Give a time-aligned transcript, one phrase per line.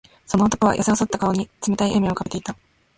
[0.25, 2.57] その男は、やせ細った顔に冷たい笑みを浮かべていた。